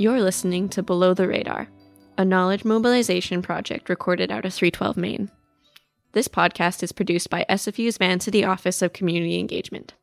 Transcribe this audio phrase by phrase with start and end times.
[0.00, 1.68] You're listening to Below the Radar,
[2.16, 5.28] a knowledge mobilization project recorded out of 312 Main.
[6.12, 9.94] This podcast is produced by SFU's Vancity Office of Community Engagement.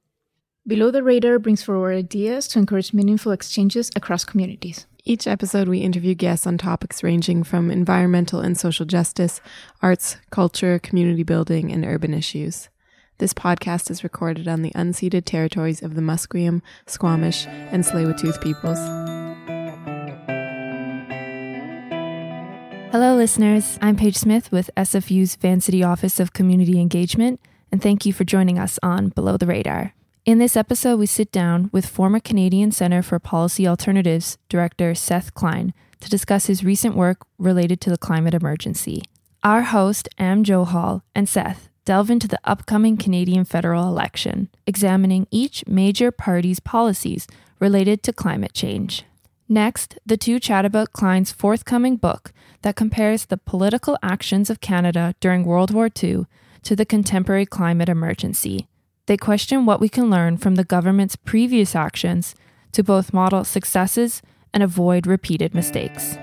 [0.67, 4.85] Below the Radar brings forward ideas to encourage meaningful exchanges across communities.
[5.05, 9.39] Each episode, we interview guests on topics ranging from environmental and social justice,
[9.81, 12.67] arts, culture, community building, and urban issues.
[13.19, 19.14] This podcast is recorded on the unceded territories of the Musqueam, Squamish, and Tsleil-Waututh peoples.
[22.97, 23.77] Hello, listeners.
[23.81, 28.57] I'm Paige Smith with SFU's Vancity Office of Community Engagement, and thank you for joining
[28.57, 29.93] us on Below the Radar.
[30.23, 35.33] In this episode, we sit down with former Canadian Centre for Policy Alternatives Director Seth
[35.33, 39.01] Klein to discuss his recent work related to the climate emergency.
[39.43, 45.67] Our host, Am Johal, and Seth delve into the upcoming Canadian federal election, examining each
[45.67, 47.27] major party's policies
[47.59, 49.03] related to climate change.
[49.47, 52.31] Next, the two chat about Klein's forthcoming book
[52.63, 56.25] that compares the political actions of Canada during World War II
[56.63, 58.67] to the contemporary climate emergency.
[59.05, 62.33] They question what we can learn from the government's previous actions
[62.71, 66.17] to both model successes and avoid repeated mistakes.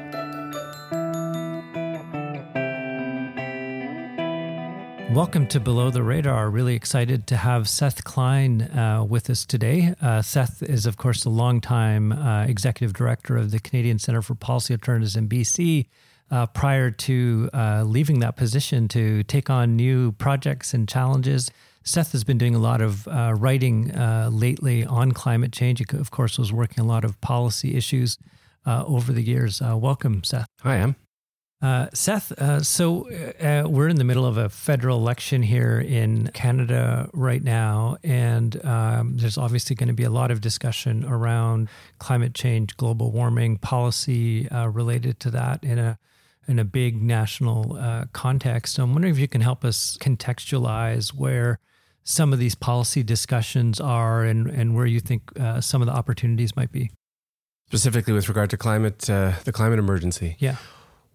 [5.13, 6.49] Welcome to Below the Radar.
[6.49, 9.95] Really excited to have Seth Klein uh, with us today.
[10.01, 14.35] Uh, Seth is, of course, a longtime uh, executive director of the Canadian Centre for
[14.35, 15.87] Policy Alternatives in BC.
[16.31, 21.51] Uh, prior to uh, leaving that position to take on new projects and challenges,
[21.85, 23.93] Seth has been doing a lot of uh, writing
[24.31, 25.79] lately on climate change.
[25.79, 28.17] He, of course, was working a lot of policy issues
[28.65, 29.61] over the years.
[29.61, 30.47] welcome, Seth.
[30.63, 30.97] Hi, I Am.
[31.63, 36.27] Uh, Seth, uh, so uh, we're in the middle of a federal election here in
[36.35, 41.69] Canada right now, and um, there's obviously going to be a lot of discussion around
[42.01, 45.99] climate change, global warming policy uh, related to that in a
[46.49, 48.75] in a big national uh, context.
[48.75, 51.61] So I'm wondering if you can help us contextualize where
[52.03, 55.93] some of these policy discussions are and, and where you think uh, some of the
[55.95, 56.91] opportunities might be.
[57.69, 60.35] Specifically with regard to climate, the climate emergency.
[60.41, 60.57] Yeah.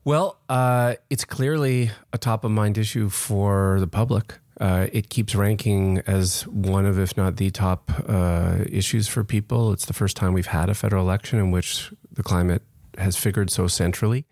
[0.08, 4.36] Well, uh, it's clearly a top of mind issue for the public.
[4.58, 9.74] Uh, it keeps ranking as one of, if not the top uh, issues for people.
[9.74, 12.62] It's the first time we've had a federal election in which the climate
[12.98, 14.26] has figured so centrally.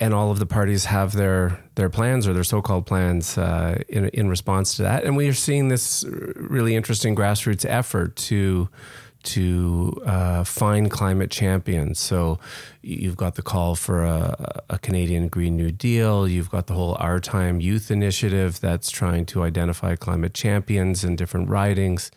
[0.00, 4.08] And all of the parties have their their plans or their so-called plans uh, in
[4.14, 5.04] in response to that.
[5.04, 6.06] And we are seeing this
[6.36, 8.70] really interesting grassroots effort to
[9.22, 11.98] to uh, find climate champions.
[11.98, 12.38] So
[12.82, 16.26] you've got the call for a, a, Canadian Green New Deal.
[16.26, 21.16] You've got the whole Our Time Youth Initiative that's trying to identify climate champions in
[21.16, 22.10] different ridings.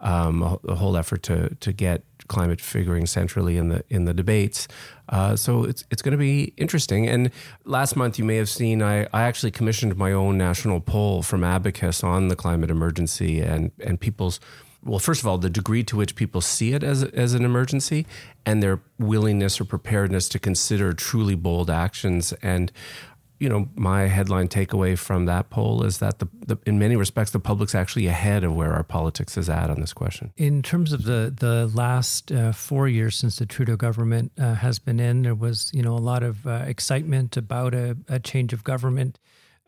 [0.00, 4.68] Um, a, whole effort to to get climate figuring centrally in the in the debates.
[5.08, 7.08] Uh, so it's it's going to be interesting.
[7.08, 7.30] And
[7.64, 11.42] last month, you may have seen I, I actually commissioned my own national poll from
[11.42, 14.40] Abacus on the climate emergency and and people's
[14.84, 18.06] well, first of all, the degree to which people see it as, as an emergency
[18.46, 22.32] and their willingness or preparedness to consider truly bold actions.
[22.42, 22.70] And,
[23.38, 27.30] you know, my headline takeaway from that poll is that the, the, in many respects,
[27.30, 30.32] the public's actually ahead of where our politics is at on this question.
[30.36, 34.78] In terms of the the last uh, four years since the Trudeau government uh, has
[34.78, 38.52] been in, there was you know a lot of uh, excitement about a, a change
[38.52, 39.18] of government.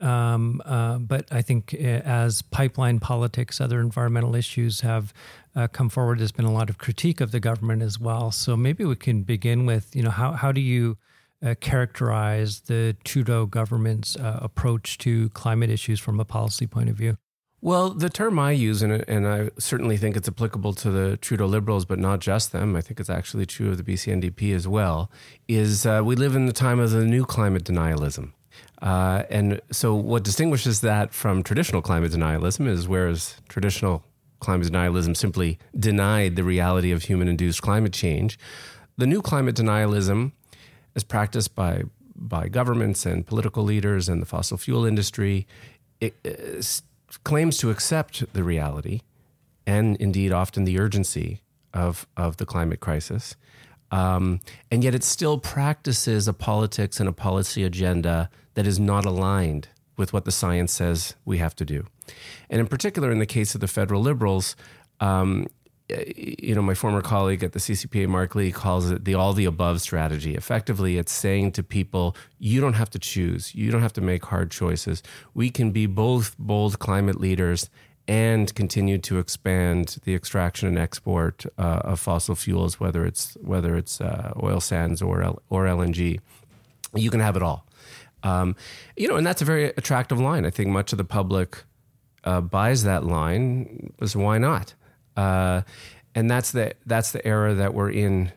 [0.00, 5.12] Um, uh, but I think uh, as pipeline politics, other environmental issues have
[5.54, 8.30] uh, come forward, there's been a lot of critique of the government as well.
[8.30, 10.96] So maybe we can begin with, you know, how, how do you
[11.44, 16.96] uh, characterize the Trudeau government's uh, approach to climate issues from a policy point of
[16.96, 17.16] view?
[17.62, 21.44] Well, the term I use, and, and I certainly think it's applicable to the Trudeau
[21.44, 24.66] Liberals, but not just them, I think it's actually true of the BC NDP as
[24.66, 25.10] well,
[25.46, 28.32] is uh, we live in the time of the new climate denialism.
[28.80, 34.04] Uh, and so, what distinguishes that from traditional climate denialism is whereas traditional
[34.40, 38.38] climate denialism simply denied the reality of human induced climate change,
[38.96, 40.32] the new climate denialism,
[40.94, 41.84] as practiced by,
[42.14, 45.46] by governments and political leaders and the fossil fuel industry,
[46.00, 46.82] it, it
[47.24, 49.00] claims to accept the reality
[49.66, 51.42] and indeed often the urgency
[51.72, 53.36] of, of the climate crisis.
[53.92, 54.40] Um,
[54.70, 59.68] and yet it still practices a politics and a policy agenda that is not aligned
[59.96, 61.86] with what the science says we have to do.
[62.48, 64.56] And in particular, in the case of the federal liberals,
[65.00, 65.46] um,
[66.16, 69.44] you know, my former colleague at the CCPA, Marc Lee, calls it the all the
[69.44, 70.34] above strategy.
[70.34, 74.24] Effectively, it's saying to people, you don't have to choose, you don't have to make
[74.26, 75.02] hard choices.
[75.34, 77.70] We can be both bold climate leaders
[78.08, 83.76] and continue to expand the extraction and export uh, of fossil fuels, whether it's whether
[83.76, 86.20] it's uh, oil sands or L- or LNG.
[86.94, 87.66] You can have it all,
[88.22, 88.56] um,
[88.96, 90.44] you know, and that's a very attractive line.
[90.44, 91.62] I think much of the public
[92.24, 93.92] uh, buys that line.
[93.96, 94.74] Because why not?
[95.16, 95.62] Uh,
[96.14, 98.32] and that's the that's the era that we're in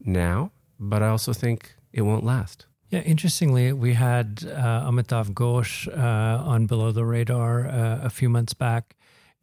[0.00, 0.52] now.
[0.78, 2.66] But I also think it won't last.
[2.90, 8.28] Yeah, interestingly, we had uh, Amitav Ghosh uh, on Below the Radar uh, a few
[8.28, 8.94] months back,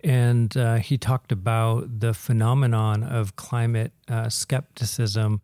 [0.01, 5.41] and uh, he talked about the phenomenon of climate uh, skepticism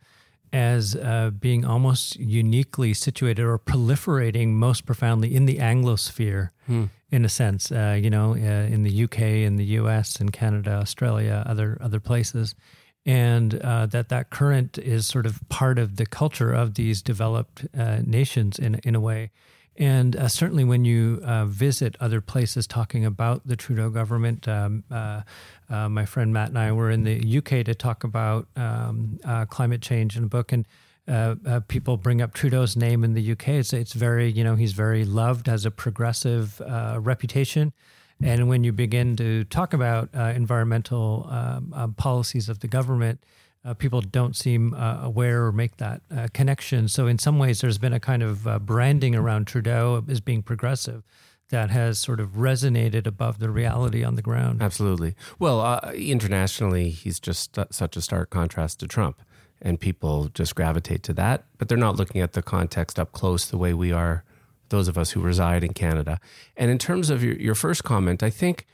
[0.52, 6.86] as uh, being almost uniquely situated or proliferating most profoundly in the Anglosphere, hmm.
[7.12, 7.72] in a sense.
[7.72, 12.56] you know, in the UK, in the US, in Canada, Australia, other other places
[13.06, 17.66] and uh, that that current is sort of part of the culture of these developed
[17.78, 19.32] uh, nations in in a way.
[19.80, 24.84] And uh, certainly, when you uh, visit other places talking about the Trudeau government, um,
[24.92, 25.22] uh,
[25.70, 29.82] uh, my friend Matt and I were in the UK to talk about um, climate
[29.82, 30.68] change in a book, and
[31.70, 33.48] people bring up Trudeau's name in the UK.
[33.48, 36.60] It's it's very you know he's very loved as a progressive
[37.00, 37.72] reputation.
[38.22, 43.24] And when you begin to talk about uh, environmental um, uh, policies of the government,
[43.66, 46.88] uh, people don't seem uh, aware or make that uh, connection.
[46.88, 50.42] So, in some ways, there's been a kind of uh, branding around Trudeau as being
[50.42, 51.04] progressive
[51.50, 54.62] that has sort of resonated above the reality on the ground.
[54.62, 55.16] Absolutely.
[55.40, 59.22] Well, internationally, he's just such a stark contrast to Trump,
[59.60, 63.50] and people just gravitate to that, but they're not looking at the context up close
[63.50, 64.24] the way we are
[64.70, 66.20] those of us who reside in Canada.
[66.56, 68.66] And in terms of your, your first comment, I think,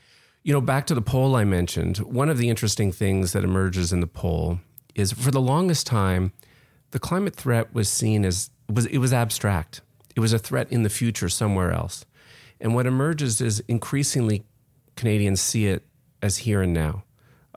[0.42, 3.92] you know, back to the poll I mentioned, one of the interesting things that emerges
[3.92, 4.60] in the poll
[4.96, 6.32] is for the longest time,
[6.90, 9.82] the climate threat was seen as was it was abstract.
[10.16, 12.04] It was a threat in the future somewhere else.
[12.58, 14.44] And what emerges is increasingly
[14.96, 15.84] Canadians see it
[16.22, 17.04] as here and now.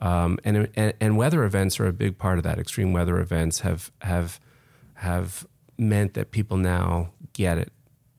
[0.01, 2.59] Um, and, and, and weather events are a big part of that.
[2.59, 4.39] Extreme weather events have have
[4.95, 5.47] have
[5.77, 7.71] meant that people now get it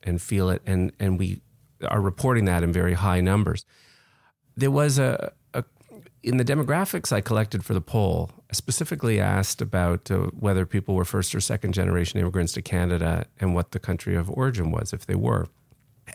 [0.03, 1.41] and feel it, and and we
[1.87, 3.65] are reporting that in very high numbers.
[4.55, 5.33] There was a, a
[6.23, 10.95] in the demographics I collected for the poll, I specifically asked about uh, whether people
[10.95, 14.93] were first or second generation immigrants to Canada and what the country of origin was,
[14.93, 15.47] if they were.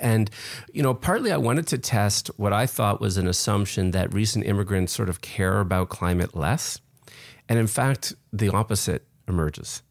[0.00, 0.30] And,
[0.72, 4.44] you know, partly I wanted to test what I thought was an assumption that recent
[4.46, 6.80] immigrants sort of care about climate less.
[7.48, 9.82] And in fact, the opposite emerges.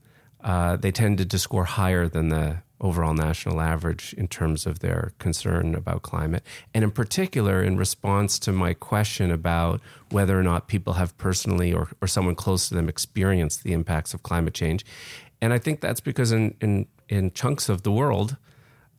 [0.45, 5.11] Uh, they tended to score higher than the overall national average in terms of their
[5.17, 6.43] concern about climate.
[6.73, 9.81] And in particular, in response to my question about
[10.11, 14.13] whether or not people have personally or, or someone close to them experienced the impacts
[14.13, 14.85] of climate change.
[15.41, 18.37] And I think that's because in, in, in chunks of the world,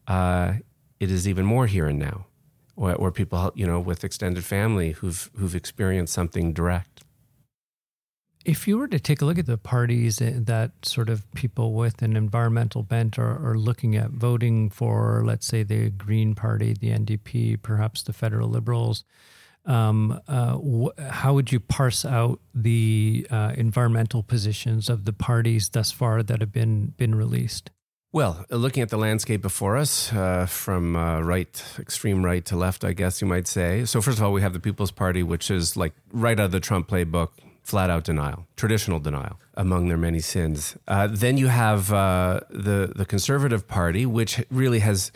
[0.08, 0.54] uh,
[0.98, 2.26] it is even more here and now,
[2.74, 7.04] where people, you know, with extended family who've, who've experienced something direct.
[8.46, 12.00] If you were to take a look at the parties that sort of people with
[12.00, 16.90] an environmental bent are, are looking at voting for, let's say, the Green Party, the
[16.90, 19.02] NDP, perhaps the Federal Liberals,
[19.64, 25.70] um, uh, wh- how would you parse out the uh, environmental positions of the parties
[25.70, 27.72] thus far that have been been released?
[28.12, 32.84] Well, looking at the landscape before us, uh, from uh, right, extreme right to left,
[32.84, 33.84] I guess you might say.
[33.84, 36.52] So, first of all, we have the People's Party, which is like right out of
[36.52, 37.30] the Trump playbook,
[37.66, 40.76] flat out denial, traditional denial among their many sins.
[40.86, 45.10] Uh, then you have uh, the the Conservative Party, which really has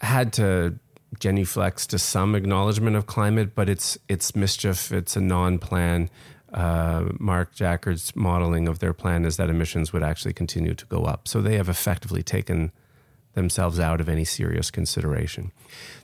[0.00, 0.78] had to
[1.16, 4.90] genuflex to some acknowledgement of climate, but it's it's mischief.
[4.90, 6.08] It's a non-plan.
[6.54, 11.04] Uh, Mark Jaccard's modeling of their plan is that emissions would actually continue to go
[11.04, 11.28] up.
[11.28, 12.72] So they have effectively taken
[13.34, 15.52] themselves out of any serious consideration.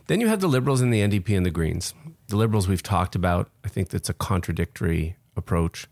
[0.06, 1.94] Then you have the Liberals and the NDP and the Greens.
[2.28, 3.50] The Liberals we've talked about.
[3.64, 5.86] I think that's a contradictory approach.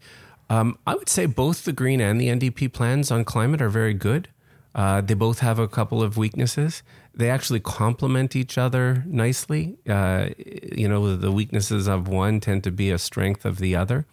[0.51, 3.95] Um, I would say both the Green and the NDP plans on climate are very
[3.95, 4.29] good.
[4.75, 6.83] Uh, they both have a couple of weaknesses.
[7.15, 9.79] They actually complement each other nicely.
[9.89, 14.07] Uh, you know, the weaknesses of one tend to be a strength of the other,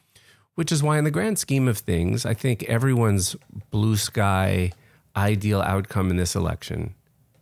[0.55, 3.35] which is why, in the grand scheme of things, I think everyone's
[3.71, 4.71] blue sky
[5.15, 6.93] ideal outcome in this election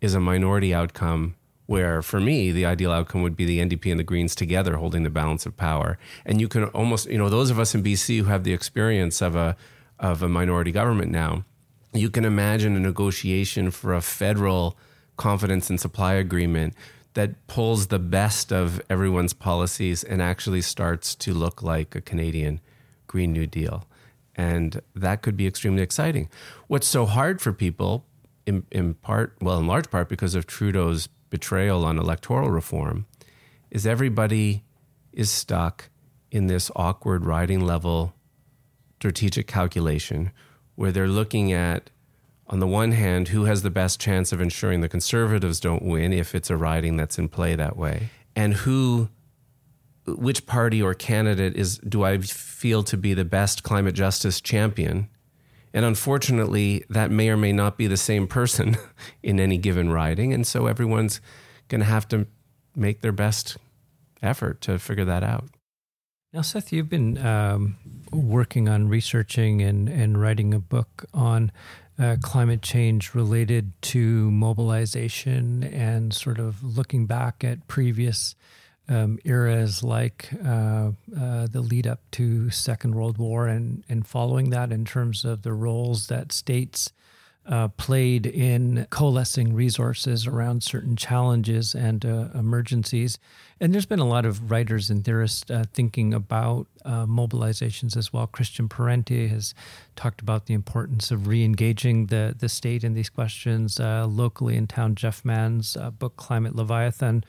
[0.02, 1.36] is a minority outcome
[1.70, 5.04] where for me the ideal outcome would be the NDP and the Greens together holding
[5.04, 6.00] the balance of power.
[6.26, 9.22] And you can almost, you know, those of us in BC who have the experience
[9.22, 9.56] of a
[10.00, 11.46] of a minority government now,
[11.94, 14.80] you can imagine a negotiation for a federal
[15.16, 16.74] confidence and supply agreement
[17.14, 22.62] that pulls the best of everyone's policies and actually starts to look like a Canadian
[23.06, 23.88] Green New Deal.
[24.34, 26.30] And that could be extremely exciting.
[26.66, 28.06] What's so hard for people,
[28.48, 33.06] in, in part, well, in large part because of Trudeau's betrayal on electoral reform
[33.72, 34.64] is everybody
[35.14, 35.90] is stuck
[36.32, 38.14] in this awkward riding level
[39.00, 40.32] strategic calculation
[40.76, 41.90] where they're looking at,
[42.48, 46.14] on the one hand, who has the best chance of ensuring the conservatives don't win
[46.14, 49.10] if it's a riding that's in play that way, and who,
[50.06, 55.10] which party or candidate is do I feel to be the best climate justice champion?
[55.74, 58.78] And unfortunately, that may or may not be the same person
[59.24, 60.34] in any given riding.
[60.34, 61.22] And so everyone's
[61.68, 62.28] going to have to
[62.76, 63.58] make their best
[64.22, 65.46] effort to figure that out.
[66.32, 67.78] Now, Seth, you've been um,
[68.12, 71.52] working on researching and, and writing a book on
[71.98, 78.36] uh, climate change related to mobilization and sort of looking back at previous
[78.90, 84.50] um, eras like uh, uh, the lead up to Second World War and, and following
[84.50, 86.92] that in terms of the roles that states
[87.46, 93.18] uh, played in coalescing resources around certain challenges and uh, emergencies.
[93.60, 98.14] And there's been a lot of writers and theorists uh, thinking about uh, mobilizations as
[98.14, 98.28] well.
[98.28, 99.54] Christian Parenti has
[99.96, 103.80] talked about the importance of re-engaging the, the state in these questions.
[103.80, 107.24] Locally in town, Geoff Mann's book, Climate Leviathan,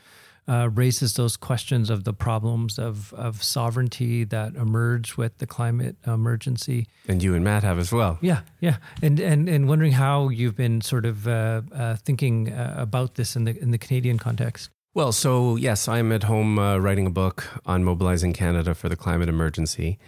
[0.49, 5.97] uh, raises those questions of the problems of, of sovereignty that emerge with the climate
[6.07, 6.87] emergency.
[7.09, 8.19] And you and Matt have as well.
[8.21, 12.75] Yeah, yeah, and and and wondering how you've been sort of uh, uh, thinking uh,
[12.77, 14.71] about this in the in the Canadian context.
[14.93, 18.97] Well, so yes, I'm at home uh, writing a book on mobilizing Canada for the
[18.97, 19.99] climate emergency,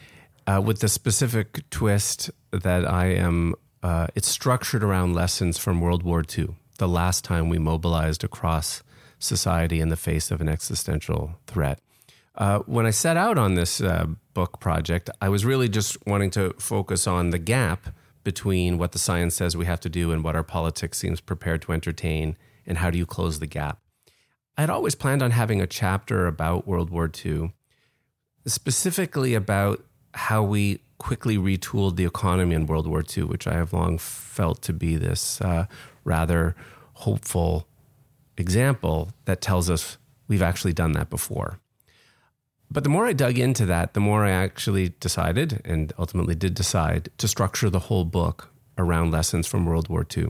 [0.47, 3.55] uh, with the specific twist that I am.
[4.15, 8.83] it's structured around lessons from World War II, the last time we mobilized across
[9.23, 11.81] society in the face of an existential threat.
[12.35, 16.31] Uh, when I set out on this uh, book project, I was really just wanting
[16.31, 17.89] to focus on the gap
[18.25, 21.63] between what the science says we have to do and what our politics seems prepared
[21.63, 22.37] to entertain,
[22.67, 23.81] and how do you close the gap.
[24.57, 27.53] I'd always planned on having a chapter about World War II,
[28.47, 33.73] specifically about how we quickly retooled the economy in World War II, which I have
[33.73, 35.67] long felt to be this uh,
[36.05, 36.55] rather
[36.95, 37.67] hopeful
[38.37, 39.99] example that tells us
[40.29, 41.59] we've actually done that before.
[42.71, 46.55] But the more I dug into that, the more I actually decided, and ultimately did
[46.55, 48.49] decide, to structure the whole book
[48.79, 50.29] around lessons from World War II.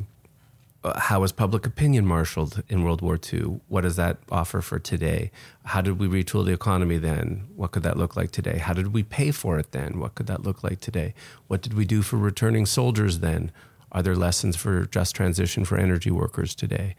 [0.83, 3.61] Uh, how was public opinion marshaled in World War II?
[3.69, 5.31] What does that offer for today?
[5.67, 7.47] How did we retool the economy then?
[7.55, 8.59] What could that look like today?
[8.59, 10.01] How did we pay for it then?
[10.01, 11.15] What could that look like today?
[11.47, 13.53] What did we do for returning soldiers then?
[13.93, 16.97] Are there lessons for just transition for energy workers today?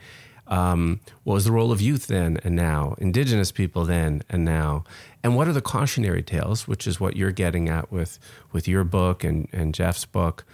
[0.47, 2.95] Um, what was the role of youth then and now?
[2.97, 4.83] Indigenous people then and now?
[5.23, 8.19] And what are the cautionary tales, which is what you're getting at with,
[8.51, 10.45] with your book and, and Geoff's book?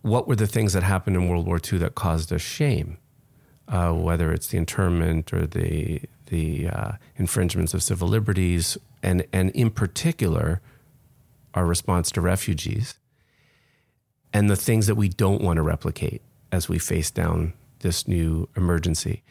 [0.00, 2.98] What were the things that happened in World War II that caused us shame?
[3.68, 9.50] Uh, whether it's the internment or the, the uh, infringements of civil liberties, and, and
[9.50, 10.60] in particular,
[11.54, 12.98] our response to refugees,
[14.32, 18.48] and the things that we don't want to replicate as we face down this new
[18.56, 19.22] emergency.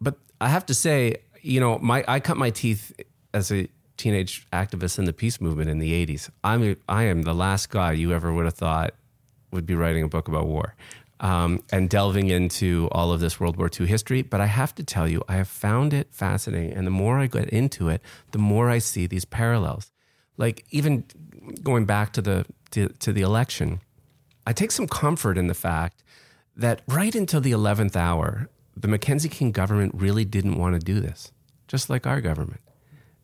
[0.00, 2.92] But I have to say, you know, my I cut my teeth
[3.34, 6.30] as a teenage activist in the peace movement in the 80s.
[6.42, 8.94] I'm I am the last guy you ever would have thought
[9.50, 10.74] would be writing a book about war.
[11.20, 14.22] Um, and delving into all of this World War II history.
[14.22, 16.72] But I have to tell you, I have found it fascinating.
[16.72, 19.90] And the more I get into it, the more I see these parallels.
[20.36, 21.04] Like even
[21.60, 23.80] going back to the to, to the election,
[24.46, 26.04] I take some comfort in the fact
[26.58, 31.00] that right until the 11th hour, the Mackenzie King government really didn't want to do
[31.00, 31.32] this,
[31.68, 32.60] just like our government.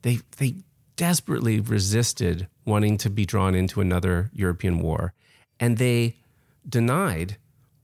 [0.02, 0.54] They, they
[0.96, 5.12] desperately resisted wanting to be drawn into another European war,
[5.58, 6.16] and they
[6.66, 7.36] denied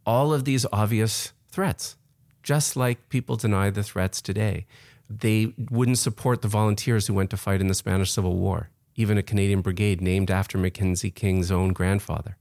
[0.06, 1.96] all of these obvious threats,
[2.44, 4.66] just like people deny the threats today.
[5.08, 9.18] They wouldn't support the volunteers who went to fight in the Spanish Civil War, even
[9.18, 12.36] a Canadian brigade named after Mackenzie King's own grandfather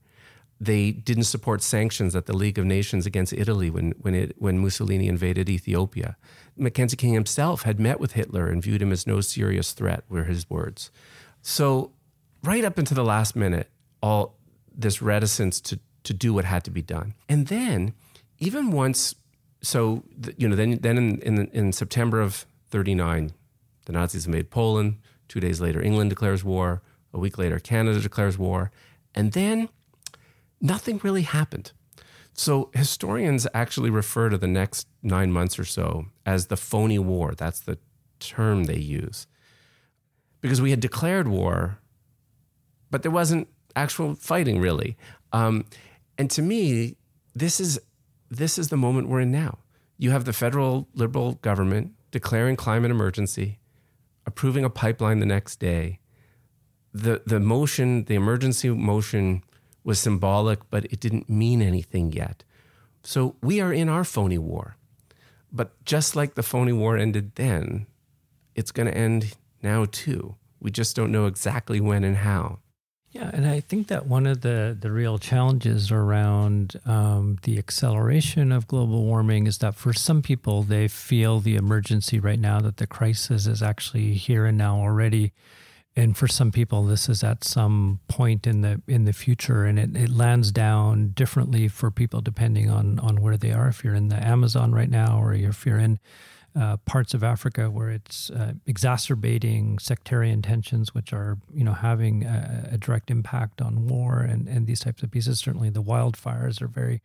[0.60, 4.58] they didn't support sanctions at the League of Nations against Italy when, when, it, when
[4.58, 6.16] Mussolini invaded Ethiopia.
[6.54, 10.24] Mackenzie King himself had met with Hitler and viewed him as no serious threat, were
[10.24, 10.90] his words.
[11.40, 11.92] So,
[12.42, 13.70] right up into the last minute,
[14.02, 14.36] all
[14.76, 17.14] this reticence to, to do what had to be done.
[17.26, 17.94] And then,
[18.38, 19.14] even once,
[19.62, 20.04] so,
[20.36, 23.32] you know, then, then in, in, in September of 39,
[23.86, 24.98] the Nazis invade Poland.
[25.28, 26.82] Two days later, England declares war.
[27.14, 28.70] A week later, Canada declares war.
[29.14, 29.70] And then
[30.60, 31.72] nothing really happened.
[32.32, 37.34] So historians actually refer to the next nine months or so as the phony war.
[37.34, 37.78] That's the
[38.18, 39.26] term they use.
[40.40, 41.78] Because we had declared war,
[42.90, 44.96] but there wasn't actual fighting really.
[45.32, 45.66] Um,
[46.16, 46.96] and to me,
[47.34, 47.78] this is
[48.30, 49.58] this is the moment we're in now.
[49.98, 53.58] You have the federal liberal government declaring climate emergency,
[54.24, 55.98] approving a pipeline the next day.
[56.92, 59.44] The, the motion, the emergency motion
[59.84, 62.44] was symbolic, but it didn't mean anything yet.
[63.02, 64.76] So we are in our phony war.
[65.52, 67.86] But just like the phony war ended then,
[68.54, 70.36] it's going to end now too.
[70.60, 72.58] We just don't know exactly when and how.
[73.12, 78.52] Yeah, and I think that one of the, the real challenges around um, the acceleration
[78.52, 82.76] of global warming is that for some people, they feel the emergency right now, that
[82.76, 85.32] the crisis is actually here and now already.
[85.96, 89.78] And for some people, this is at some point in the in the future, and
[89.78, 93.68] it, it lands down differently for people depending on on where they are.
[93.68, 95.98] If you're in the Amazon right now, or if you're in
[96.58, 102.24] uh, parts of Africa where it's uh, exacerbating sectarian tensions, which are you know having
[102.24, 105.38] a, a, direct impact on war and, and these types of pieces.
[105.38, 107.02] Certainly, the wildfires are very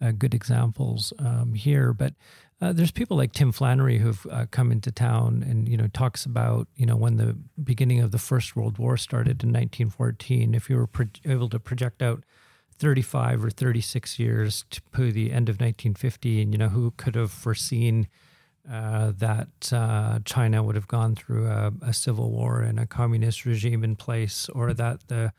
[0.00, 1.92] uh, good examples um, here.
[1.92, 2.14] But
[2.60, 6.24] uh, there's people like Tim Flannery who've uh, come into town and you know talks
[6.24, 10.54] about you know when the beginning of the First World War started in 1914.
[10.54, 12.24] If you were pro- able to project out
[12.78, 17.30] 35 or 36 years to the end of 1950, and you know who could have
[17.30, 18.08] foreseen
[18.70, 23.44] uh, that uh, China would have gone through a, a, civil war and a communist
[23.44, 25.32] regime in place, or that the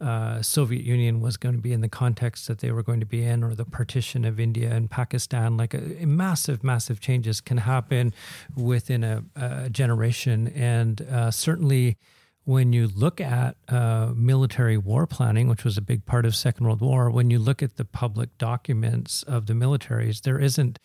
[0.00, 3.06] uh, Soviet Union was going to be in the context that they were going to
[3.06, 5.56] be in, or the partition of India and Pakistan.
[5.56, 8.14] Like a, a massive, massive changes can happen
[8.56, 11.96] within a, a generation, and uh, certainly
[12.44, 16.64] when you look at uh, military war planning, which was a big part of Second
[16.64, 20.78] World War, when you look at the public documents of the militaries, there isn't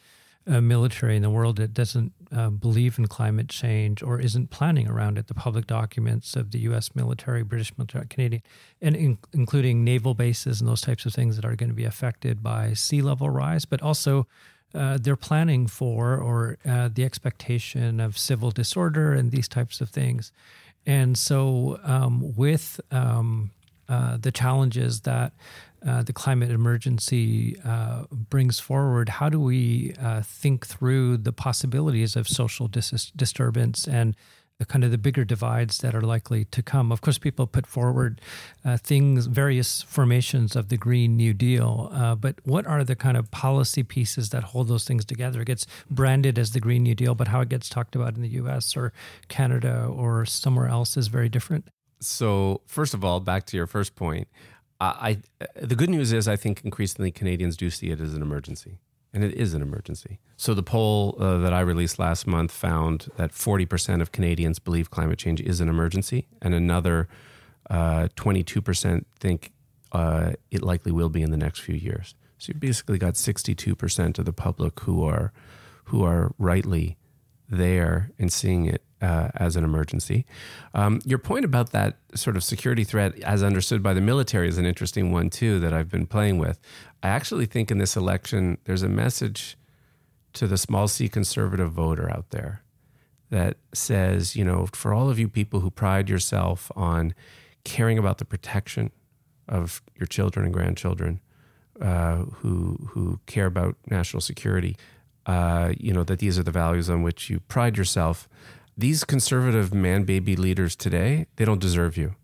[0.46, 4.88] a military in the world that doesn't uh, believe in climate change or isn't planning
[4.88, 5.28] around it.
[5.28, 6.96] The public documents of the U.S.
[6.96, 8.42] military, British military, Canadian,
[8.82, 11.86] and in, including naval bases and those types of things that are going to be
[11.86, 14.28] affected by sea level rise, but also
[14.74, 19.90] uh, they're planning for or uh, the expectation of civil disorder and these types of
[19.90, 20.32] things.
[20.86, 23.52] And so, um, with um,
[23.88, 25.34] uh, the challenges that
[25.86, 32.16] uh, the climate emergency uh, brings forward, how do we uh, think through the possibilities
[32.16, 34.16] of social dis- disturbance and
[34.60, 36.92] the kind of the bigger divides that are likely to come?
[36.92, 38.22] Of course, people put forward
[38.64, 43.18] uh, things, various formations of the Green New Deal, uh, but what are the kind
[43.18, 45.42] of policy pieces that hold those things together?
[45.42, 48.22] It gets branded as the Green New Deal, but how it gets talked about in
[48.22, 48.77] the U.S.
[48.77, 48.94] or
[49.27, 51.68] Canada or somewhere else is very different.
[52.00, 54.27] So, first of all, back to your first point.
[54.79, 55.18] I,
[55.55, 58.79] the good news is I think increasingly Canadians do see it as an emergency,
[59.14, 60.20] and it is an emergency.
[60.36, 64.90] So the poll uh, that I released last month found that 40% of Canadians believe
[64.92, 67.07] climate change is an emergency, and another
[67.70, 69.51] uh, 22% think
[69.92, 72.16] uh, it likely will be in the next few years.
[72.38, 75.31] So you basically got 62% of the public who are
[75.86, 76.98] who are rightly
[77.50, 80.25] there and seeing it uh, as an emergency.
[80.74, 84.57] Um, your point about that sort of security threat, as understood by the military, is
[84.57, 86.59] an interesting one too that I've been playing with.
[87.03, 89.57] I actually think in this election, there's a message
[90.33, 92.63] to the small c conservative voter out there
[93.29, 97.13] that says, you know, for all of you people who pride yourself on
[97.66, 98.92] caring about the protection
[99.50, 101.20] of your children and grandchildren,
[101.81, 104.77] uh, who who care about national security,
[105.25, 108.29] uh, you know that these are the values on which you pride yourself
[108.77, 112.16] these conservative man baby leaders today, they don't deserve you.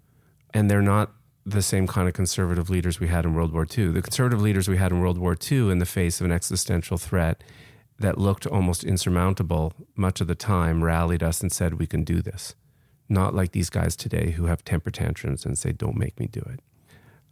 [0.53, 1.11] And they're not
[1.45, 3.89] the same kind of conservative leaders we had in World War II.
[3.89, 6.97] The conservative leaders we had in World War II, in the face of an existential
[6.97, 7.43] threat
[7.99, 12.21] that looked almost insurmountable much of the time, rallied us and said, We can do
[12.21, 12.55] this.
[13.07, 16.41] Not like these guys today who have temper tantrums and say, Don't make me do
[16.41, 16.61] it.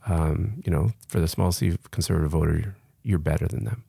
[0.06, 3.84] Um, you know, for the small c conservative voter, you're, you're better than them.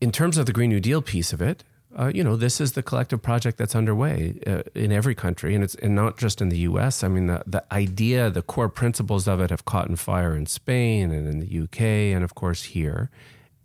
[0.00, 1.64] In terms of the Green New Deal piece of it,
[1.98, 5.64] uh, you know, this is the collective project that's underway uh, in every country, and
[5.64, 7.02] it's and not just in the U.S.
[7.02, 11.10] I mean, the the idea, the core principles of it have caught fire in Spain
[11.10, 12.12] and in the U.K.
[12.12, 13.10] and of course here,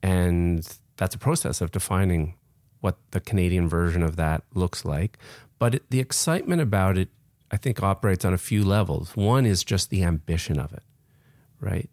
[0.02, 2.34] and that's a process of defining
[2.82, 5.20] what the Canadian version of that looks like.
[5.60, 7.10] But it, the excitement about it,
[7.52, 9.16] I think, operates on a few levels.
[9.16, 10.84] One is just the ambition of it,
[11.60, 11.92] right?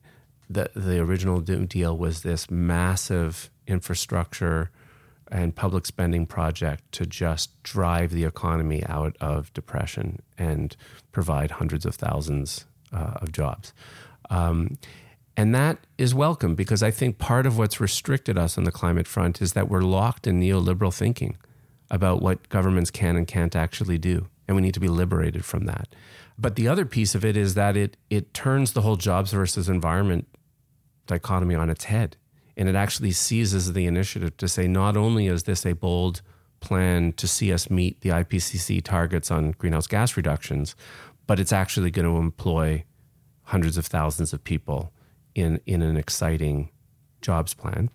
[0.48, 4.70] The the original deal was this massive infrastructure
[5.32, 10.76] and public spending project to just drive the economy out of depression and
[11.10, 13.72] provide hundreds of thousands uh, of jobs.
[14.28, 14.76] Um,
[15.34, 19.08] and that is welcome because I think part of what's restricted us on the climate
[19.08, 21.38] front is that we're locked in neoliberal thinking
[21.90, 24.28] about what governments can and can't actually do.
[24.46, 25.94] And we need to be liberated from that.
[26.36, 29.70] But the other piece of it is that it, it turns the whole jobs versus
[29.70, 30.28] environment
[31.06, 32.16] dichotomy on its head
[32.56, 36.22] and it actually seizes the initiative to say not only is this a bold
[36.60, 40.74] plan to see us meet the IPCC targets on greenhouse gas reductions,
[41.26, 42.84] but it's actually going to employ
[43.44, 44.92] hundreds of thousands of people
[45.34, 46.70] in, in an exciting
[47.20, 47.90] jobs plan.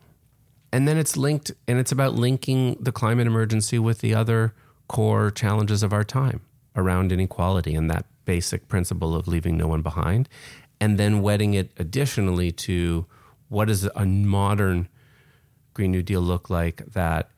[0.71, 4.53] And then it's linked, and it's about linking the climate emergency with the other
[4.87, 6.41] core challenges of our time
[6.75, 10.27] around inequality and that basic principle of leaving no one behind.
[10.79, 13.05] And then wedding it additionally to
[13.49, 14.89] what does a modern
[15.73, 17.31] Green New Deal look like that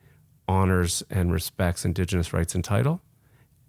[0.48, 3.00] honors and respects Indigenous rights and title,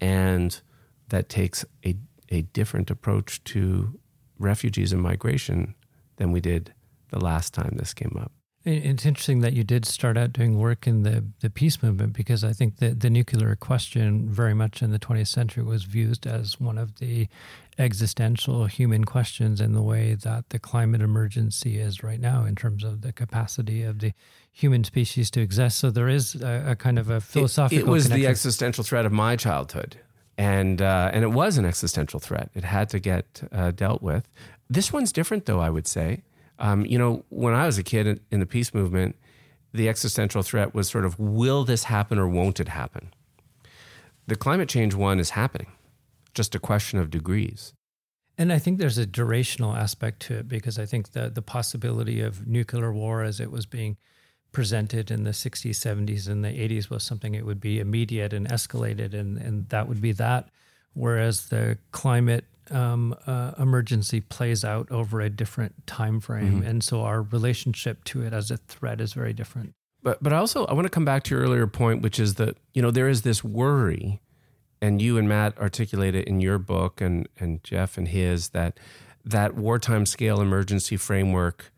[0.00, 0.60] and
[1.08, 1.96] that takes a,
[2.30, 3.98] a different approach to
[4.38, 5.74] refugees and migration
[6.16, 6.74] than we did
[7.10, 8.32] the last time this came up.
[8.64, 12.44] It's interesting that you did start out doing work in the, the peace movement because
[12.44, 16.60] I think that the nuclear question, very much in the 20th century, was viewed as
[16.60, 17.26] one of the
[17.76, 22.84] existential human questions in the way that the climate emergency is right now, in terms
[22.84, 24.12] of the capacity of the
[24.52, 25.78] human species to exist.
[25.78, 27.84] So there is a, a kind of a philosophical.
[27.84, 28.22] It, it was connection.
[28.22, 29.96] the existential threat of my childhood,
[30.38, 32.50] and uh, and it was an existential threat.
[32.54, 34.28] It had to get uh, dealt with.
[34.70, 35.60] This one's different, though.
[35.60, 36.22] I would say.
[36.62, 39.16] Um, you know, when I was a kid in the peace movement,
[39.74, 43.12] the existential threat was sort of will this happen or won't it happen?
[44.28, 45.72] The climate change one is happening,
[46.34, 47.74] just a question of degrees.
[48.38, 52.20] And I think there's a durational aspect to it because I think the the possibility
[52.20, 53.96] of nuclear war as it was being
[54.52, 58.46] presented in the 60s, 70s, and the 80s was something it would be immediate and
[58.48, 60.50] escalated, and, and that would be that.
[60.92, 66.66] Whereas the climate um, uh, emergency plays out over a different time frame, mm-hmm.
[66.66, 69.74] and so our relationship to it as a threat is very different.
[70.02, 72.56] But but also I want to come back to your earlier point, which is that
[72.74, 74.20] you know there is this worry,
[74.80, 78.78] and you and Matt articulate it in your book, and and Geoff and his that
[79.24, 81.72] that wartime scale emergency framework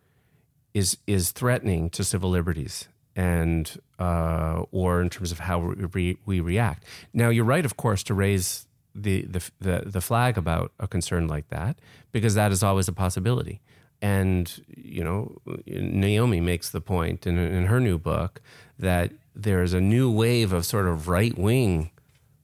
[0.73, 5.59] is is threatening to civil liberties and uh, or in terms of how
[5.93, 6.85] we, we react.
[7.13, 11.27] Now you're right, of course, to raise the, the, the, the flag about a concern
[11.27, 11.79] like that
[12.13, 13.61] because that is always a possibility.
[14.01, 18.41] And, you know, Naomi makes the point in, in her new book
[18.79, 21.91] that there's a new wave of sort of right wing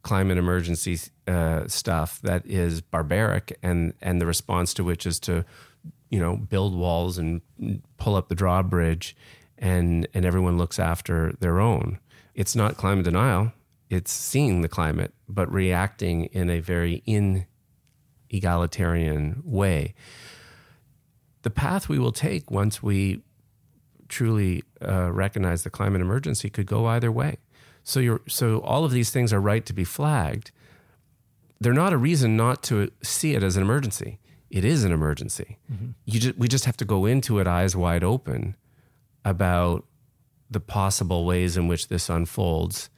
[0.02, 5.44] climate emergency uh, stuff that is barbaric, and, and the response to which is to,
[6.08, 7.42] you know, build walls and
[7.98, 9.14] pull up the drawbridge,
[9.58, 11.98] and, and everyone looks after their own.
[12.34, 13.52] It's not climate denial,
[13.90, 17.02] it's seeing the climate, but reacting in a very
[18.32, 19.94] inegalitarian way.
[21.42, 23.22] The path we will take once we
[24.08, 27.38] truly uh, recognize the climate emergency could go either way.
[27.82, 30.52] So you're so all of these things are right to be flagged.
[31.60, 34.18] They're not a reason not to see it as an emergency.
[34.50, 35.58] It is an emergency.
[35.72, 35.90] Mm-hmm.
[36.04, 38.56] You just, we just have to go into it eyes wide open
[39.24, 39.84] about
[40.50, 42.90] the possible ways in which this unfolds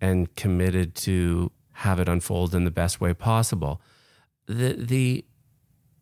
[0.00, 3.80] and committed to have it unfold in the best way possible.
[4.46, 5.24] The the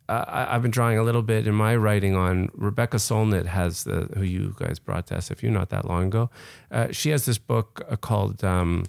[0.08, 4.08] uh, I've been drawing a little bit in my writing on Rebecca Solnit has the
[4.14, 6.30] who you guys brought to SFU not that long ago.
[6.70, 8.84] Uh, she has this book uh, called um,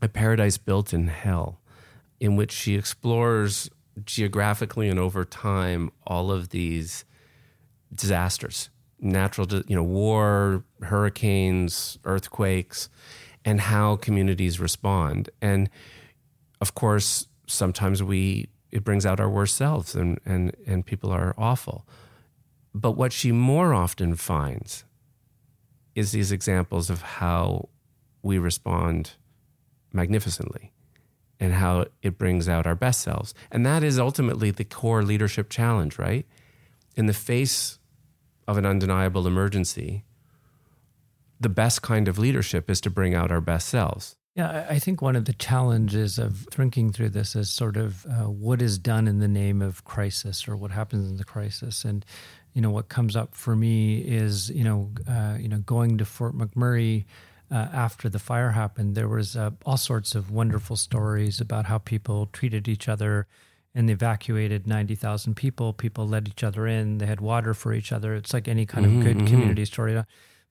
[0.00, 1.60] "A Paradise Built in Hell,"
[2.18, 3.70] in which she explores
[4.04, 7.04] geographically and over time all of these
[7.94, 12.88] disasters, natural, you know, war, hurricanes, earthquakes,
[13.44, 15.30] and how communities respond.
[15.42, 15.68] And
[16.60, 21.32] of course, sometimes we it brings out our worst selves and, and, and people are
[21.38, 21.86] awful.
[22.74, 24.84] But what she more often finds
[25.94, 27.68] is these examples of how
[28.20, 29.12] we respond
[29.92, 30.72] magnificently
[31.38, 33.32] and how it brings out our best selves.
[33.52, 36.26] And that is ultimately the core leadership challenge, right?
[36.96, 37.78] In the face
[38.48, 40.04] of an undeniable emergency,
[41.40, 44.16] the best kind of leadership is to bring out our best selves.
[44.34, 48.28] Yeah, I think one of the challenges of thinking through this is sort of uh,
[48.28, 51.84] what is done in the name of crisis or what happens in the crisis.
[51.84, 52.04] And,
[52.52, 56.04] you know, what comes up for me is, you know, uh, you know, going to
[56.04, 57.04] Fort McMurray
[57.48, 61.78] uh, after the fire happened, there was uh, all sorts of wonderful stories about how
[61.78, 63.28] people treated each other
[63.72, 65.72] and they evacuated 90,000 people.
[65.72, 66.98] People let each other in.
[66.98, 68.14] They had water for each other.
[68.14, 69.26] It's like any kind mm-hmm, of good mm-hmm.
[69.26, 70.02] community story.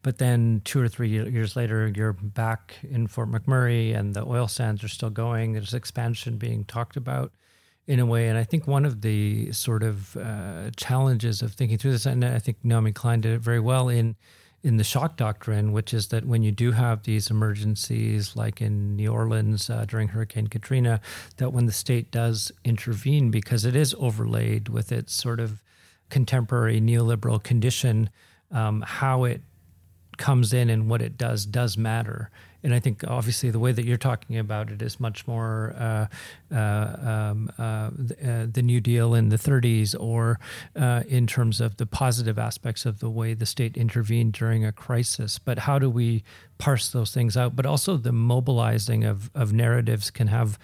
[0.03, 4.47] But then two or three years later, you're back in Fort McMurray and the oil
[4.47, 5.53] sands are still going.
[5.53, 7.31] There's expansion being talked about
[7.87, 8.27] in a way.
[8.27, 12.23] And I think one of the sort of uh, challenges of thinking through this, and
[12.23, 14.15] I think Naomi Klein did it very well in
[14.61, 18.95] in the shock doctrine, which is that when you do have these emergencies, like in
[18.95, 21.01] New Orleans uh, during Hurricane Katrina,
[21.35, 25.61] that when the state does intervene, because it is overlaid with its sort of
[26.09, 28.09] contemporary neoliberal condition,
[28.51, 29.41] um, how it
[30.17, 32.29] comes in and what it does does matter.
[32.63, 36.07] And I think obviously the way that you're talking about it is much more uh,
[36.55, 40.39] uh, um, uh, the, uh, the, New Deal in the 30s, or
[40.75, 44.71] uh, in terms of the positive aspects of the way the state intervened during a
[44.71, 45.39] crisis.
[45.39, 46.23] But how do we
[46.57, 47.53] parse those things out?
[47.53, 50.57] But also the mobilizing of, of narratives can have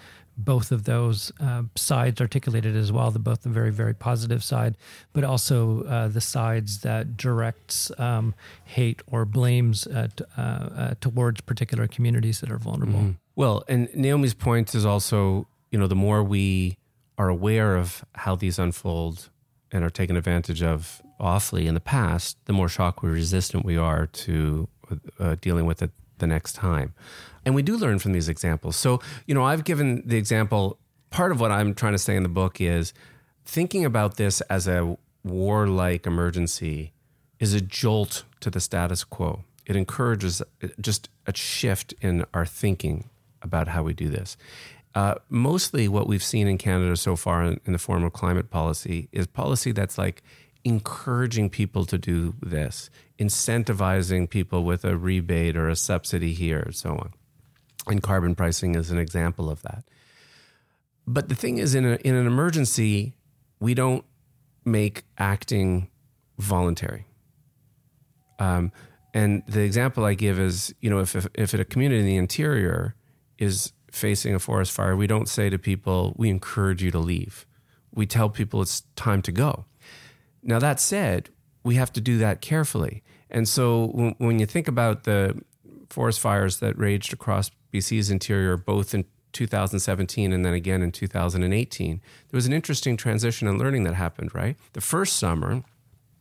[0.44, 4.76] both of those uh, sides articulated as well, the both the very very positive side,
[5.12, 11.40] but also uh, the sides that directs um, hate or blames uh, uh, uh, towards
[11.40, 13.00] particular communities that are vulnerable.
[13.00, 13.10] Mm-hmm.
[13.36, 16.76] Well, and Naomi's point is also, you know, the more we
[17.16, 19.30] are aware of how these unfold
[19.72, 24.06] and are taken advantage of awfully in the past, the more shock resistant we are
[24.06, 24.68] to
[25.18, 26.94] uh, dealing with it the next time.
[27.44, 28.76] And we do learn from these examples.
[28.76, 30.78] So, you know, I've given the example,
[31.10, 32.92] part of what I'm trying to say in the book is
[33.44, 36.92] thinking about this as a warlike emergency
[37.38, 39.44] is a jolt to the status quo.
[39.66, 40.42] It encourages
[40.80, 43.08] just a shift in our thinking
[43.42, 44.36] about how we do this.
[44.94, 48.50] Uh, mostly what we've seen in Canada so far in, in the form of climate
[48.50, 50.22] policy is policy that's like
[50.64, 56.74] encouraging people to do this, incentivizing people with a rebate or a subsidy here, and
[56.74, 57.12] so on.
[57.86, 59.84] And carbon pricing is an example of that.
[61.06, 63.14] But the thing is, in, a, in an emergency,
[63.58, 64.04] we don't
[64.64, 65.88] make acting
[66.38, 67.06] voluntary.
[68.38, 68.72] Um,
[69.12, 72.16] and the example I give is, you know, if, if, if a community in the
[72.16, 72.94] interior
[73.38, 77.46] is facing a forest fire, we don't say to people, we encourage you to leave.
[77.92, 79.64] We tell people it's time to go.
[80.42, 81.28] Now, that said,
[81.64, 83.02] we have to do that carefully.
[83.28, 85.42] And so when, when you think about the
[85.90, 91.96] forest fires that raged across BC's interior, both in 2017 and then again in 2018,
[91.96, 94.56] there was an interesting transition and learning that happened, right?
[94.72, 95.62] The first summer,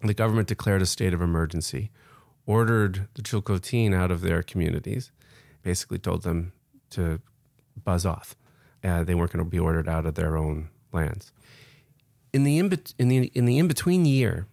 [0.02, 1.92] the government declared a state of emergency,
[2.46, 5.12] ordered the Chilcotin out of their communities,
[5.64, 6.54] basically told them
[6.92, 7.22] to
[7.84, 8.36] buzz off.
[8.84, 11.32] Uh, they weren't going to be ordered out of their own lands
[12.34, 14.48] in the in, in the in the in between year,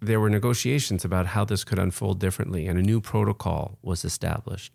[0.00, 4.72] there were negotiations about how this could unfold differently, and a new protocol was established,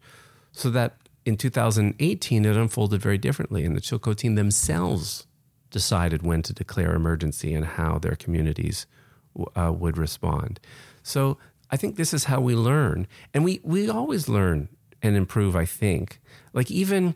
[0.51, 5.27] so that in 2018 it unfolded very differently, and the Chilcotin themselves
[5.69, 8.85] decided when to declare emergency and how their communities
[9.55, 10.59] uh, would respond.
[11.01, 11.37] So
[11.71, 14.69] I think this is how we learn, and we we always learn
[15.01, 15.55] and improve.
[15.55, 16.21] I think,
[16.53, 17.15] like even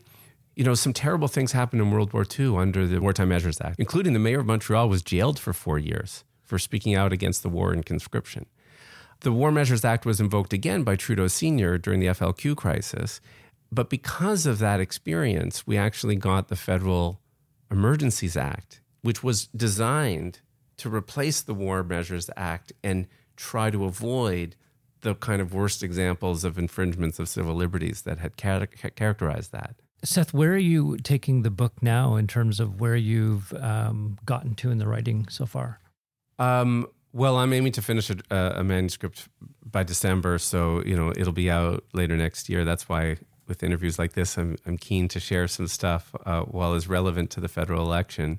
[0.56, 3.78] you know, some terrible things happened in World War II under the Wartime Measures Act,
[3.78, 7.48] including the mayor of Montreal was jailed for four years for speaking out against the
[7.48, 8.46] war and conscription.
[9.20, 11.76] The War Measures Act was invoked again by Trudeau Sr.
[11.76, 13.20] during the FLQ crisis.
[13.70, 17.20] But because of that experience, we actually got the Federal
[17.70, 20.40] Emergencies Act, which was designed
[20.78, 23.06] to replace the War Measures Act and
[23.36, 24.56] try to avoid
[25.02, 29.76] the kind of worst examples of infringements of civil liberties that had char- characterized that.
[30.04, 34.54] Seth, where are you taking the book now in terms of where you've um, gotten
[34.56, 35.80] to in the writing so far?
[36.38, 39.28] Um, well, I'm aiming to finish a, a, manuscript
[39.64, 42.64] by December, so you know it'll be out later next year.
[42.64, 46.74] That's why, with interviews like this, I'm I'm keen to share some stuff uh, while
[46.74, 48.38] is relevant to the federal election.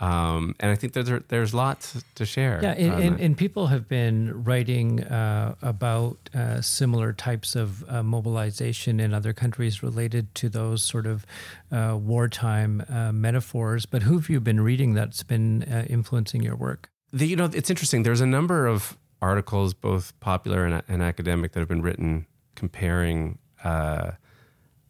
[0.00, 2.60] Um, and I think there's there's lots to share.
[2.62, 8.02] Yeah, and, and, and people have been writing uh, about uh, similar types of uh,
[8.02, 11.26] mobilization in other countries related to those sort of
[11.72, 13.86] uh, wartime uh, metaphors.
[13.86, 16.90] But who have you been reading that's been uh, influencing your work?
[17.12, 18.02] The, you know, it's interesting.
[18.02, 23.38] There's a number of articles, both popular and, and academic, that have been written comparing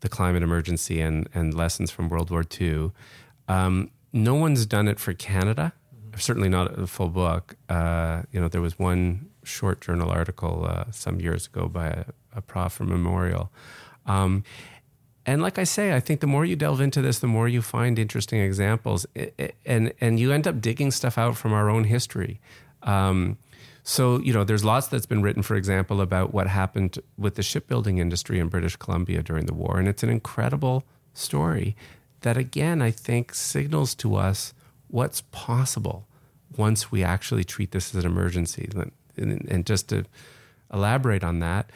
[0.00, 2.92] the climate emergency and, and lessons from World War II.
[3.48, 5.72] Um, no one's done it for Canada.
[6.16, 7.56] Certainly not a full book.
[7.68, 12.04] Uh, you know, there was one short journal article uh, some years ago by a,
[12.34, 13.50] a prof from Memorial.
[14.06, 14.44] Um,
[15.28, 17.60] and like I say, I think the more you delve into this, the more you
[17.60, 19.06] find interesting examples,
[19.66, 22.40] and and you end up digging stuff out from our own history.
[22.82, 23.36] Um,
[23.82, 27.42] so you know, there's lots that's been written, for example, about what happened with the
[27.42, 31.76] shipbuilding industry in British Columbia during the war, and it's an incredible story
[32.22, 34.54] that again, I think signals to us
[34.88, 36.06] what's possible
[36.56, 38.70] once we actually treat this as an emergency.
[39.18, 40.06] And, and just to
[40.72, 41.70] elaborate on that,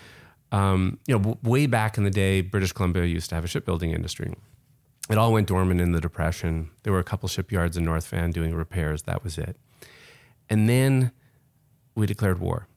[0.52, 3.90] um, you know, way back in the day, British Columbia used to have a shipbuilding
[3.92, 4.32] industry.
[5.10, 6.70] It all went dormant in the Depression.
[6.84, 9.02] There were a couple shipyards in North Van doing repairs.
[9.02, 9.56] That was it.
[10.48, 11.10] And then
[11.94, 12.68] we declared war.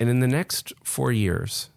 [0.00, 1.68] And in the next four years,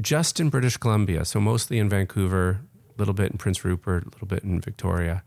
[0.00, 4.10] just in British Columbia, so mostly in Vancouver, a little bit in Prince Rupert, a
[4.10, 5.22] little bit in Victoria.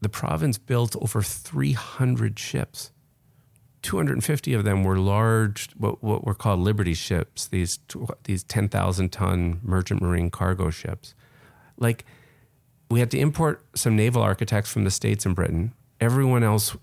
[0.00, 2.91] The province built over 300 ships
[3.82, 7.78] 250 of them were large, what, what were called Liberty ships, these,
[8.24, 11.14] these 10,000 ton merchant marine cargo ships.
[11.76, 12.04] Like,
[12.90, 15.72] we had to import some naval architects from the States and Britain.
[16.00, 16.76] Everyone else,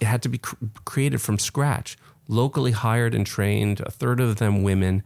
[0.00, 4.36] it had to be cr- created from scratch, locally hired and trained, a third of
[4.36, 5.02] them women.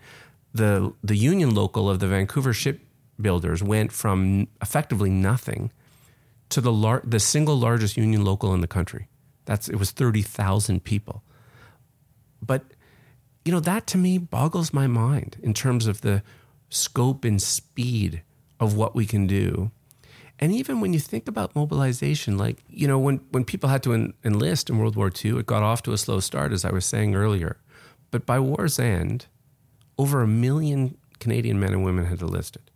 [0.55, 5.71] The, the union local of the Vancouver shipbuilders went from effectively nothing
[6.49, 9.10] to the, lar- the single largest union local in the country.
[9.51, 11.25] That's it was 30,000 people.
[12.41, 12.67] But
[13.45, 16.23] you know, that to me boggles my mind in terms of the
[16.69, 18.23] scope and speed
[18.61, 19.73] of what we can do.
[20.39, 23.93] And even when you think about mobilization, like, you know, when, when people had to
[23.93, 26.71] en- enlist in World War II, it got off to a slow start, as I
[26.71, 27.57] was saying earlier.
[28.13, 29.27] But by war's end,
[29.99, 32.71] over a million Canadian men and women had enlisted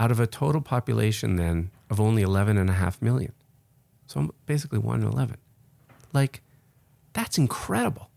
[0.00, 3.32] out of a total population then of only 11.5 million.
[4.08, 5.36] So basically 1 in 11.
[6.18, 6.42] Like,
[7.12, 8.10] that's incredible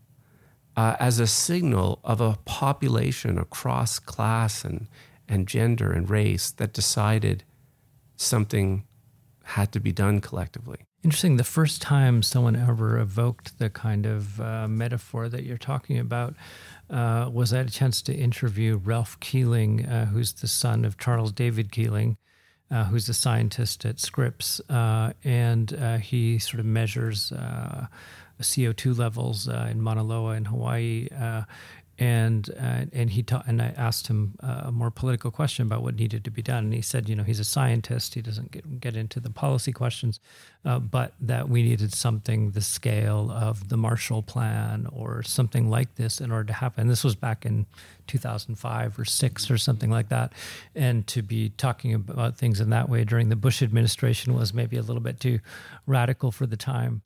[0.76, 4.88] uh, as a signal of a population across class and,
[5.28, 7.44] and gender and race that decided
[8.16, 8.84] something
[9.44, 10.78] had to be done collectively.
[11.04, 11.36] Interesting.
[11.36, 16.34] The first time someone ever evoked the kind of uh, metaphor that you're talking about
[16.90, 20.98] uh, was I had a chance to interview Ralph Keeling, uh, who's the son of
[20.98, 22.16] Charles David Keeling,
[22.72, 27.86] uh, who's a scientist at Scripps, uh, and uh, he sort of measures uh,
[28.40, 31.08] CO2 levels uh, in Mauna Loa in Hawaii.
[32.50, 35.96] Uh, and and he ta- and I asked him a more political question about what
[35.96, 38.80] needed to be done, and he said, you know, he's a scientist; he doesn't get
[38.80, 40.20] get into the policy questions,
[40.62, 46.20] but that we needed something the scale of the Marshall Plan or something like this
[46.20, 46.88] in order to happen.
[46.88, 47.66] This was back in
[48.06, 50.32] 2005 or six or something like that.
[50.74, 54.76] And to be talking about things in that way during the Bush administration was maybe
[54.76, 55.40] a little bit too
[55.86, 57.02] radical for the time.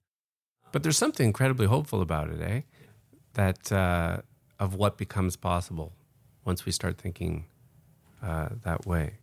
[0.72, 2.60] But there's something incredibly hopeful about it, eh?
[3.34, 4.22] That uh,
[4.58, 5.92] of what becomes possible
[6.44, 7.46] once we start thinking
[8.22, 9.18] uh, that way.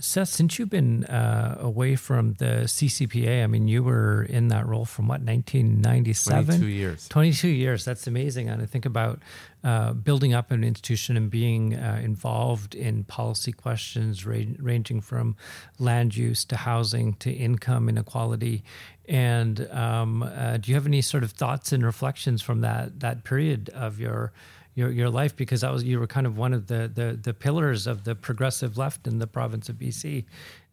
[0.00, 4.66] Seth, since you've been uh, away from the CCPA, I mean, you were in that
[4.66, 6.46] role from what, 1997?
[6.46, 7.08] 22 years.
[7.08, 7.84] 22 years.
[7.84, 8.48] That's amazing.
[8.48, 9.20] And I think about
[9.62, 15.36] uh, building up an institution and being uh, involved in policy questions ra- ranging from
[15.78, 18.64] land use to housing to income inequality.
[19.08, 23.24] And um, uh, do you have any sort of thoughts and reflections from that that
[23.24, 24.32] period of your
[24.80, 27.34] your your life because that was you were kind of one of the the, the
[27.34, 30.24] pillars of the progressive left in the province of BC.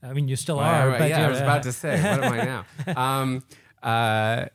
[0.01, 0.89] I mean, you still are.
[0.89, 2.65] right, but yeah, I was uh, about to say, what am I now?
[3.03, 3.43] Um,
[3.83, 4.45] uh,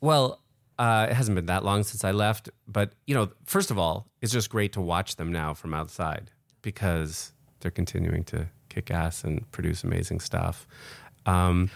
[0.00, 0.40] well,
[0.78, 4.06] uh, it hasn't been that long since I left, but you know, first of all,
[4.22, 6.30] it's just great to watch them now from outside
[6.62, 10.66] because they're continuing to kick ass and produce amazing stuff.
[11.26, 11.70] Um,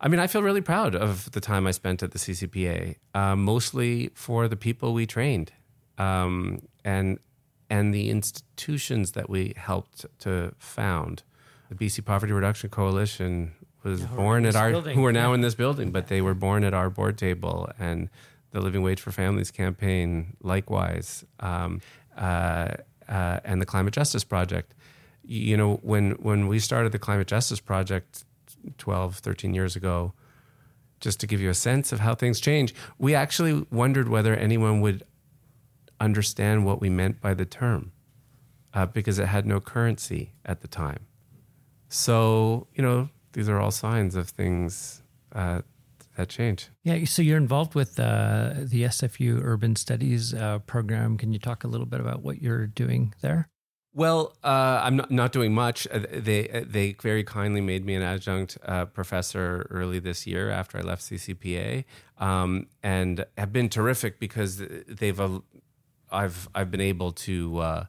[0.00, 3.34] I mean, I feel really proud of the time I spent at the CCPA, uh,
[3.34, 5.52] mostly for the people we trained
[5.98, 7.18] um, and
[7.68, 11.22] and the institutions that we helped to found.
[11.68, 15.34] The BC Poverty Reduction Coalition was in born at our building, who are now yeah.
[15.34, 18.08] in this building, but they were born at our board table, and
[18.52, 21.80] the Living Wage for Families campaign likewise, um,
[22.16, 22.68] uh,
[23.08, 24.74] uh, and the Climate Justice Project.
[25.24, 28.24] You know, when when we started the Climate Justice Project
[28.78, 30.12] 12, 13 years ago,
[31.00, 34.80] just to give you a sense of how things change, we actually wondered whether anyone
[34.80, 35.02] would
[36.00, 37.92] understand what we meant by the term
[38.74, 41.06] uh, because it had no currency at the time.
[41.88, 45.62] So, you know, these are all signs of things uh,
[46.16, 46.68] that change.
[46.82, 51.16] Yeah, so you're involved with uh, the SFU Urban Studies uh, program.
[51.16, 53.48] Can you talk a little bit about what you're doing there?
[53.92, 55.88] Well, uh, I'm not, not doing much.
[55.90, 60.76] Uh, They they very kindly made me an adjunct uh, professor early this year after
[60.76, 61.86] I left CCPA,
[62.18, 65.18] um, and have been terrific because they've
[66.10, 67.84] I've I've been able to uh,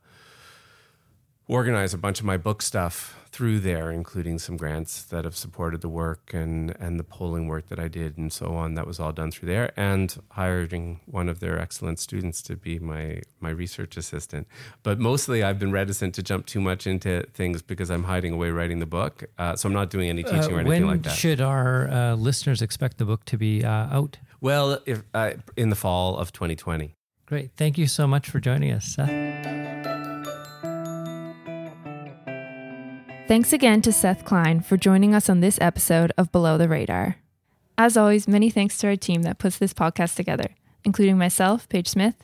[1.48, 5.82] organize a bunch of my book stuff through there, including some grants that have supported
[5.82, 8.74] the work and and the polling work that I did and so on.
[8.74, 12.80] That was all done through there, and hiring one of their excellent students to be
[12.80, 14.48] my my research assistant.
[14.84, 18.50] But mostly, I've been reticent to jump too much into things because I'm hiding away
[18.50, 21.10] writing the book, uh, so I'm not doing any teaching or Uh, anything like that.
[21.10, 24.18] When should our uh, listeners expect the book to be uh, out?
[24.42, 26.96] well, if uh, in the fall of 2020.
[27.28, 27.52] Great.
[27.58, 29.10] Thank you so much for joining us, Seth.
[33.28, 37.18] Thanks again to Seth Klein for joining us on this episode of Below the Radar.
[37.78, 40.56] As always, many thanks to our team that puts this podcast together,
[40.86, 42.16] including myself, Paige Smith,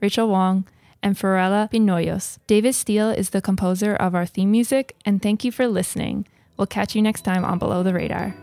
[0.00, 0.64] Rachel Wong,
[1.02, 2.38] and Farella Binoyos.
[2.46, 6.28] David Steele is the composer of our theme music, and thank you for listening.
[6.56, 8.36] We'll catch you next time on Below the Radar.